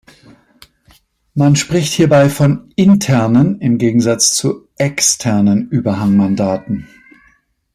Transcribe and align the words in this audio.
Man 1.35 1.55
spricht 1.55 1.93
hierbei 1.93 2.27
von 2.31 2.73
"internen" 2.75 3.59
im 3.61 3.77
Gegensatz 3.77 4.33
zu 4.35 4.67
"externen 4.77 5.69
Überhangmandaten". 5.69 6.87